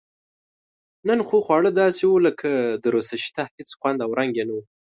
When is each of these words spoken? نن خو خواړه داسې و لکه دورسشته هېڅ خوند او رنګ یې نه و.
نن 1.07 1.19
خو 1.27 1.37
خواړه 1.45 1.71
داسې 1.81 2.03
و 2.07 2.23
لکه 2.27 2.49
دورسشته 2.85 3.41
هېڅ 3.55 3.69
خوند 3.79 3.99
او 4.05 4.11
رنګ 4.19 4.31
یې 4.39 4.45
نه 4.49 4.53
و. 4.57 4.59